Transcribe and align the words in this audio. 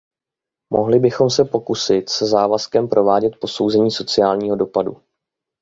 Mohli 0.73 0.99
bychom 0.99 1.29
se 1.29 1.45
spokojit 1.45 2.09
se 2.09 2.25
závazkem 2.25 2.87
provádět 2.87 3.35
posouzení 3.41 3.91
sociálního 3.91 4.55
dopadu. 4.55 5.01